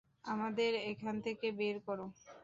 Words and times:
আমাদের 0.25 0.71
এখান 0.91 1.15
থেকে 1.25 1.47
বের 1.59 1.75
করো! 1.87 2.05